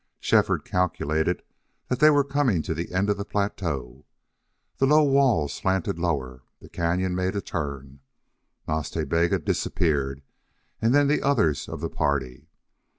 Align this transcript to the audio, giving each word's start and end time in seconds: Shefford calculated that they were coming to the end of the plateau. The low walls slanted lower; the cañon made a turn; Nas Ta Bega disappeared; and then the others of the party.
Shefford 0.19 0.65
calculated 0.65 1.43
that 1.87 1.99
they 1.99 2.09
were 2.09 2.23
coming 2.23 2.63
to 2.63 2.73
the 2.73 2.91
end 2.91 3.07
of 3.07 3.17
the 3.17 3.23
plateau. 3.23 4.07
The 4.77 4.87
low 4.87 5.03
walls 5.03 5.53
slanted 5.53 5.99
lower; 5.99 6.41
the 6.59 6.69
cañon 6.69 7.13
made 7.13 7.35
a 7.35 7.39
turn; 7.41 7.99
Nas 8.67 8.89
Ta 8.89 9.03
Bega 9.05 9.37
disappeared; 9.37 10.23
and 10.81 10.95
then 10.95 11.07
the 11.07 11.21
others 11.21 11.69
of 11.69 11.81
the 11.81 11.89
party. 11.91 12.47